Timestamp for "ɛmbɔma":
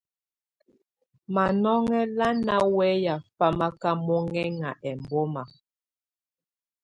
4.89-5.43